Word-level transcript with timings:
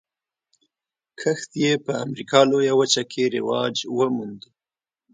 کښت 1.19 1.51
یې 1.63 1.71
په 1.85 1.91
امریکا 2.05 2.39
لویه 2.51 2.73
وچه 2.79 3.03
کې 3.11 3.23
رواج 3.35 3.75
وموند. 3.97 4.41